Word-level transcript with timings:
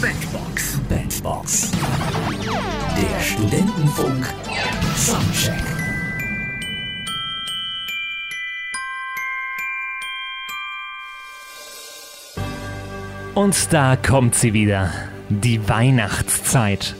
Bandbox. 0.00 0.78
Bandbox. 0.88 1.70
Der 1.72 3.20
Studentenfunk. 3.20 4.32
Soundcheck. 4.96 5.54
Und 13.34 13.72
da 13.72 13.96
kommt 13.96 14.36
sie 14.36 14.52
wieder. 14.52 14.92
Die 15.30 15.68
Weihnachtszeit. 15.68 16.94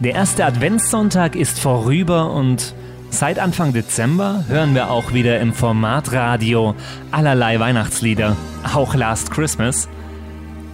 Der 0.00 0.12
erste 0.12 0.44
Adventssonntag 0.44 1.34
ist 1.34 1.58
vorüber 1.58 2.30
und 2.32 2.74
seit 3.08 3.38
Anfang 3.38 3.72
Dezember 3.72 4.44
hören 4.48 4.74
wir 4.74 4.90
auch 4.90 5.14
wieder 5.14 5.40
im 5.40 5.54
Formatradio 5.54 6.74
allerlei 7.10 7.58
Weihnachtslieder, 7.58 8.36
auch 8.74 8.94
Last 8.94 9.30
Christmas. 9.30 9.88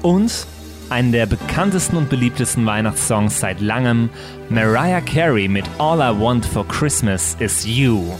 Und 0.02 0.48
einen 0.91 1.12
der 1.12 1.27
bekanntesten 1.27 1.96
und 1.96 2.11
beliebtesten 2.11 2.66
Weihnachtssongs 2.66 3.41
seit 3.41 3.61
langem, 3.61 4.11
Mariah 4.48 5.01
Carey 5.01 5.48
mit 5.48 5.65
All 5.79 5.98
I 5.98 6.19
Want 6.20 6.45
for 6.45 6.66
Christmas 6.66 7.37
is 7.41 7.65
You. 7.66 8.12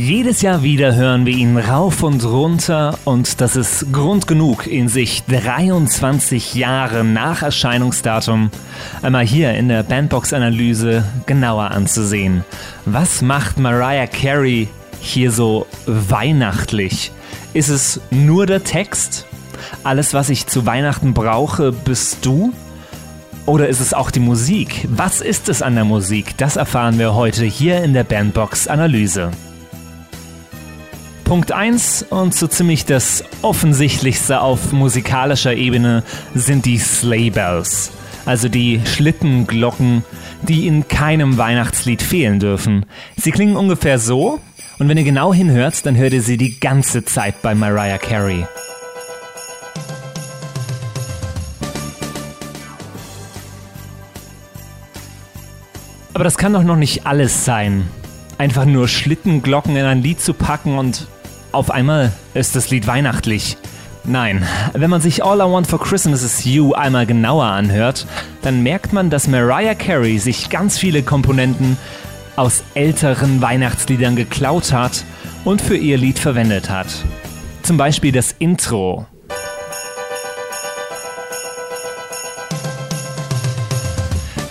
Jedes 0.00 0.42
Jahr 0.42 0.62
wieder 0.62 0.94
hören 0.94 1.26
wir 1.26 1.34
ihn 1.34 1.58
rauf 1.58 2.04
und 2.04 2.24
runter 2.24 2.96
und 3.04 3.40
das 3.40 3.56
ist 3.56 3.92
Grund 3.92 4.28
genug, 4.28 4.68
ihn 4.68 4.88
sich 4.88 5.24
23 5.24 6.54
Jahre 6.54 7.02
nach 7.02 7.42
Erscheinungsdatum 7.42 8.52
einmal 9.02 9.26
hier 9.26 9.54
in 9.54 9.68
der 9.68 9.82
Bandbox-Analyse 9.82 11.02
genauer 11.26 11.72
anzusehen. 11.72 12.44
Was 12.84 13.22
macht 13.22 13.58
Mariah 13.58 14.06
Carey 14.06 14.68
hier 15.00 15.32
so 15.32 15.66
weihnachtlich? 15.86 17.10
Ist 17.52 17.68
es 17.68 18.00
nur 18.12 18.46
der 18.46 18.62
Text? 18.62 19.26
Alles, 19.82 20.14
was 20.14 20.30
ich 20.30 20.46
zu 20.46 20.64
Weihnachten 20.64 21.12
brauche, 21.12 21.72
bist 21.72 22.24
du? 22.24 22.52
Oder 23.46 23.68
ist 23.68 23.80
es 23.80 23.94
auch 23.94 24.12
die 24.12 24.20
Musik? 24.20 24.86
Was 24.90 25.20
ist 25.20 25.48
es 25.48 25.60
an 25.60 25.74
der 25.74 25.84
Musik? 25.84 26.36
Das 26.36 26.54
erfahren 26.54 27.00
wir 27.00 27.16
heute 27.16 27.44
hier 27.44 27.82
in 27.82 27.94
der 27.94 28.04
Bandbox-Analyse. 28.04 29.32
Punkt 31.28 31.52
1 31.52 32.06
und 32.08 32.34
so 32.34 32.46
ziemlich 32.46 32.86
das 32.86 33.22
offensichtlichste 33.42 34.40
auf 34.40 34.72
musikalischer 34.72 35.52
Ebene 35.52 36.02
sind 36.34 36.64
die 36.64 36.78
Sleigh 36.78 37.28
Bells, 37.28 37.92
also 38.24 38.48
die 38.48 38.80
Schlittenglocken, 38.86 40.04
die 40.40 40.66
in 40.66 40.88
keinem 40.88 41.36
Weihnachtslied 41.36 42.00
fehlen 42.00 42.40
dürfen. 42.40 42.86
Sie 43.18 43.30
klingen 43.30 43.56
ungefähr 43.56 43.98
so 43.98 44.40
und 44.78 44.88
wenn 44.88 44.96
ihr 44.96 45.04
genau 45.04 45.34
hinhört, 45.34 45.84
dann 45.84 45.96
hört 45.96 46.14
ihr 46.14 46.22
sie 46.22 46.38
die 46.38 46.58
ganze 46.60 47.04
Zeit 47.04 47.42
bei 47.42 47.54
Mariah 47.54 47.98
Carey. 47.98 48.46
Aber 56.14 56.24
das 56.24 56.38
kann 56.38 56.54
doch 56.54 56.64
noch 56.64 56.76
nicht 56.76 57.06
alles 57.06 57.44
sein. 57.44 57.86
Einfach 58.38 58.64
nur 58.64 58.88
Schlittenglocken 58.88 59.76
in 59.76 59.84
ein 59.84 60.02
Lied 60.02 60.22
zu 60.22 60.32
packen 60.32 60.78
und 60.78 61.06
auf 61.52 61.70
einmal 61.70 62.12
ist 62.34 62.56
das 62.56 62.70
Lied 62.70 62.86
weihnachtlich. 62.86 63.56
Nein, 64.04 64.46
wenn 64.72 64.90
man 64.90 65.00
sich 65.00 65.24
All 65.24 65.38
I 65.38 65.52
Want 65.52 65.66
for 65.66 65.80
Christmas 65.80 66.22
is 66.22 66.44
You 66.44 66.72
einmal 66.72 67.04
genauer 67.04 67.44
anhört, 67.44 68.06
dann 68.42 68.62
merkt 68.62 68.92
man, 68.92 69.10
dass 69.10 69.28
Mariah 69.28 69.74
Carey 69.74 70.18
sich 70.18 70.48
ganz 70.48 70.78
viele 70.78 71.02
Komponenten 71.02 71.76
aus 72.36 72.62
älteren 72.74 73.42
Weihnachtsliedern 73.42 74.16
geklaut 74.16 74.72
hat 74.72 75.04
und 75.44 75.60
für 75.60 75.76
ihr 75.76 75.98
Lied 75.98 76.18
verwendet 76.18 76.70
hat. 76.70 76.86
Zum 77.62 77.76
Beispiel 77.76 78.12
das 78.12 78.34
Intro. 78.38 79.06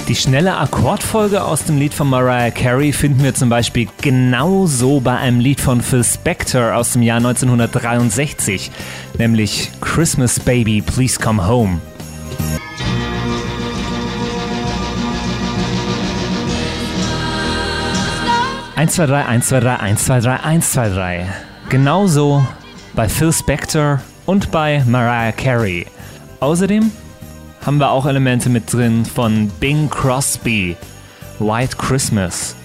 Die 0.08 0.16
schnelle 0.16 0.56
Akkordfolge 0.56 1.44
aus 1.44 1.66
dem 1.66 1.78
Lied 1.78 1.94
von 1.94 2.10
Mariah 2.10 2.52
Carey 2.52 2.94
finden 2.94 3.26
wir 3.26 3.34
zum 3.34 3.50
Beispiel 3.50 3.90
genauso 4.02 5.02
bei 5.02 5.18
einem 5.18 5.42
Lied 5.42 5.60
von 5.60 5.82
Phil 5.82 6.02
Spector 6.02 6.76
aus 6.76 6.94
dem 6.94 7.02
Jahr 7.02 7.18
1963, 7.18 8.72
nämlich 9.18 9.70
Christmas 9.82 10.40
Baby, 10.40 10.82
Please 10.82 11.20
Come 11.20 11.46
Home. 11.46 11.82
Eins, 18.78 18.94
zwei, 18.94 19.08
drei, 19.08 19.26
eins, 19.26 19.50
zwei, 19.50 19.60
drei, 19.60 19.76
eins, 19.76 20.06
zwei, 20.06 20.22
drei, 20.22 20.40
eins, 20.40 20.72
zwei, 20.72 20.88
drei. 20.88 21.28
Genauso 21.68 22.48
bei 22.96 23.10
Phil 23.10 23.34
Spector 23.34 24.00
und 24.26 24.52
bei 24.52 24.82
Mariah 24.88 25.34
Carey. 25.34 25.86
Außerdem 26.40 26.92
haben 27.68 27.80
wir 27.80 27.92
auch 27.92 28.06
Elemente 28.06 28.50
mit 28.50 28.72
drin 28.72 29.04
von 29.04 29.50
Bing 29.60 29.90
Crosby, 29.90 30.78
White 31.38 31.76
Christmas. 31.76 32.56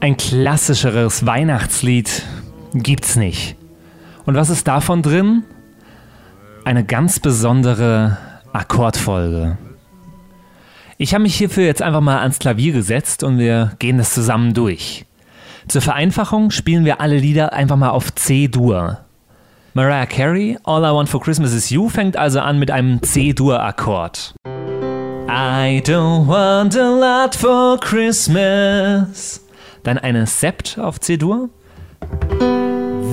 Ein 0.00 0.16
klassischeres 0.18 1.24
Weihnachtslied 1.24 2.22
gibt's 2.74 3.16
nicht. 3.16 3.56
Und 4.26 4.34
was 4.34 4.50
ist 4.50 4.68
davon 4.68 5.00
drin? 5.00 5.44
Eine 6.66 6.84
ganz 6.84 7.18
besondere 7.18 8.18
Akkordfolge. 8.52 9.56
Ich 10.98 11.14
habe 11.14 11.22
mich 11.22 11.34
hierfür 11.34 11.64
jetzt 11.64 11.82
einfach 11.82 12.00
mal 12.00 12.20
ans 12.20 12.38
Klavier 12.38 12.72
gesetzt 12.72 13.22
und 13.22 13.38
wir 13.38 13.72
gehen 13.78 13.98
das 13.98 14.14
zusammen 14.14 14.54
durch. 14.54 15.04
Zur 15.68 15.80
Vereinfachung 15.80 16.50
spielen 16.50 16.84
wir 16.84 17.00
alle 17.00 17.16
Lieder 17.16 17.52
einfach 17.52 17.76
mal 17.76 17.90
auf 17.90 18.14
C-Dur. 18.14 18.98
Mariah 19.74 20.06
Carey, 20.06 20.58
All 20.64 20.84
I 20.84 20.94
Want 20.94 21.08
for 21.08 21.20
Christmas 21.20 21.54
is 21.54 21.70
You 21.70 21.88
fängt 21.88 22.16
also 22.16 22.40
an 22.40 22.58
mit 22.58 22.70
einem 22.70 23.02
C-Dur-Akkord. 23.02 24.34
I 25.28 25.80
don't 25.82 26.26
want 26.26 26.76
a 26.76 26.90
lot 26.90 27.34
for 27.34 27.80
Christmas. 27.80 29.40
Dann 29.82 29.96
eine 29.98 30.26
Sept 30.26 30.78
auf 30.78 31.00
C-Dur. 31.00 31.48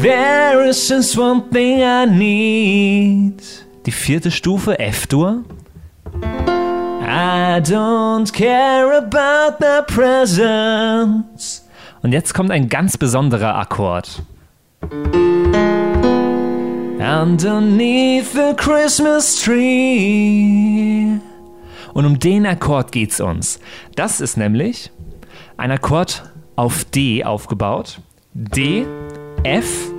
There 0.01 0.67
is 0.67 0.89
just 0.89 1.17
one 1.17 1.43
thing 1.51 1.79
I 1.79 2.05
need. 2.05 3.41
Die 3.85 3.91
vierte 3.91 4.31
Stufe 4.31 4.79
F-Dur. 4.79 5.43
I 7.11 7.59
don't 7.59 8.31
care 8.31 8.95
about 8.95 9.57
the 9.59 9.81
presents. 9.87 11.67
Und 12.03 12.11
jetzt 12.11 12.35
kommt 12.35 12.51
ein 12.51 12.69
ganz 12.69 12.99
besonderer 12.99 13.55
Akkord. 13.55 14.21
Underneath 16.99 18.31
the 18.33 18.53
Christmas 18.55 19.41
tree. 19.41 21.17
Und 21.95 22.05
um 22.05 22.19
den 22.19 22.45
Akkord 22.45 22.91
geht's 22.91 23.19
uns. 23.19 23.59
Das 23.95 24.21
ist 24.21 24.37
nämlich 24.37 24.91
ein 25.57 25.71
Akkord 25.71 26.31
auf 26.55 26.85
D 26.85 27.25
aufgebaut. 27.25 28.01
D, 28.35 28.85
F, 29.41 29.91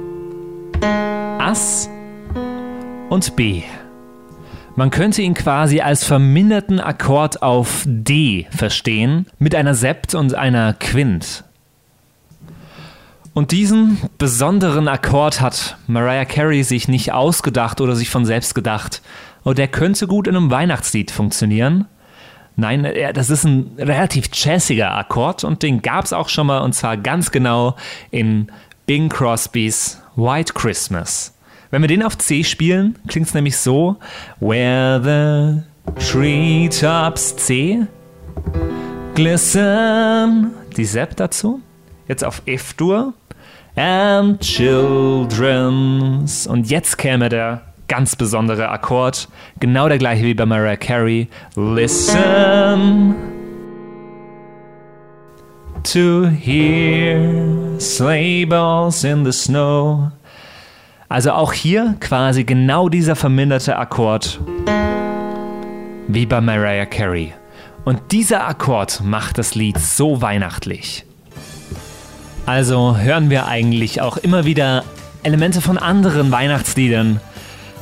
Ass 1.41 1.91
und 3.09 3.35
B. 3.35 3.65
Man 4.77 4.91
könnte 4.91 5.23
ihn 5.23 5.35
quasi 5.35 5.81
als 5.81 6.05
verminderten 6.05 6.81
Akkord 6.81 7.43
auf 7.43 7.85
D 7.87 8.47
verstehen, 8.51 9.27
mit 9.39 9.55
einer 9.55 9.75
Sept 9.75 10.15
und 10.15 10.35
einer 10.35 10.75
Quint. 10.75 11.45
Und 13.35 13.53
diesen 13.53 13.99
besonderen 14.19 14.89
Akkord 14.89 15.41
hat 15.41 15.77
Mariah 15.87 16.25
Carey 16.25 16.63
sich 16.63 16.89
nicht 16.89 17.13
ausgedacht 17.13 17.81
oder 17.81 17.95
sich 17.95 18.11
von 18.11 18.25
selbst 18.25 18.55
gedacht. 18.55 19.03
Und 19.43 19.59
der 19.59 19.69
könnte 19.69 20.07
gut 20.07 20.27
in 20.27 20.37
einem 20.37 20.51
Weihnachtslied 20.51 21.11
funktionieren. 21.11 21.87
Nein, 22.57 22.87
das 23.15 23.31
ist 23.31 23.45
ein 23.45 23.73
relativ 23.79 24.29
jazziger 24.33 24.93
Akkord 24.93 25.45
und 25.45 25.63
den 25.63 25.83
gab 25.83 26.05
es 26.05 26.13
auch 26.13 26.29
schon 26.29 26.49
mal 26.49 26.59
und 26.59 26.75
zwar 26.75 26.97
ganz 26.97 27.31
genau 27.31 27.77
in 28.11 28.51
Bing 28.87 29.09
Crosbys 29.09 30.03
White 30.17 30.53
Christmas. 30.53 31.33
Wenn 31.71 31.83
wir 31.83 31.89
den 31.89 32.03
auf 32.03 32.19
C 32.19 32.45
spielen, 32.45 32.99
klingt 33.07 33.29
es 33.29 33.35
nämlich 33.35 33.57
so: 33.57 33.97
Where 34.41 35.01
the 35.03 35.63
treetops 36.01 37.37
C 37.37 37.87
glisten. 39.15 40.51
Die 40.77 40.85
Sepp 40.85 41.17
dazu. 41.17 41.61
Jetzt 42.09 42.25
auf 42.25 42.43
F-Dur. 42.47 43.15
And 43.77 44.41
children's. 44.41 46.47
Und 46.47 46.71
jetzt 46.71 46.99
käme 46.99 47.29
der 47.29 47.63
ganz 47.87 48.17
besondere 48.17 48.69
Akkord. 48.69 49.29
Genau 49.61 49.89
der 49.89 49.99
gleiche 49.99 50.25
wie 50.25 50.35
bei 50.35 50.47
Mariah 50.47 50.77
Carey. 50.77 51.29
Listen 51.57 53.15
to 55.83 56.27
hear 56.27 57.79
sleigh 57.79 58.47
bells 58.47 59.05
in 59.05 59.25
the 59.25 59.33
snow. 59.33 60.11
Also 61.11 61.33
auch 61.33 61.53
hier 61.53 61.97
quasi 61.99 62.45
genau 62.45 62.89
dieser 62.89 63.17
verminderte 63.17 63.77
Akkord 63.77 64.39
wie 66.07 66.25
bei 66.25 66.41
Mariah 66.41 66.87
Carey. 66.87 67.33
Und 67.85 68.13
dieser 68.13 68.47
Akkord 68.47 69.01
macht 69.03 69.37
das 69.37 69.57
Lied 69.57 69.77
so 69.81 70.23
weihnachtlich. 70.23 71.05
Also 72.47 72.97
hören 72.97 73.29
wir 73.29 73.49
eigentlich 73.49 74.01
auch 74.01 74.19
immer 74.19 74.45
wieder 74.45 74.85
Elemente 75.25 75.61
von 75.61 75.79
anderen 75.79 76.31
Weihnachtsliedern, 76.31 77.21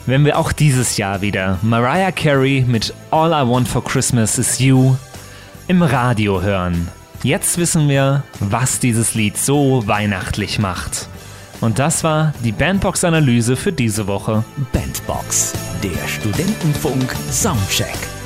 wenn 0.07 0.25
wir 0.25 0.39
auch 0.39 0.51
dieses 0.51 0.97
Jahr 0.97 1.21
wieder 1.21 1.59
Mariah 1.61 2.13
Carey 2.13 2.65
mit 2.67 2.95
All 3.11 3.31
I 3.31 3.47
Want 3.47 3.69
for 3.69 3.85
Christmas 3.85 4.39
is 4.39 4.59
You 4.59 4.97
im 5.67 5.83
Radio 5.83 6.41
hören. 6.41 6.89
Jetzt 7.23 7.59
wissen 7.59 7.91
wir, 7.91 8.23
was 8.41 8.81
dieses 8.81 9.13
Lied 9.13 9.37
so 9.37 9.87
weihnachtlich 9.87 10.59
macht. 10.59 11.11
Und 11.61 11.79
das 11.79 12.05
war 12.05 12.33
die 12.45 12.53
Bandbox-Analyse 12.53 13.57
für 13.57 13.73
diese 13.73 14.07
Woche. 14.07 14.45
Bandbox, 14.73 15.55
der 15.83 16.07
Studentenfunk 16.07 17.15
Soundcheck. 17.31 18.18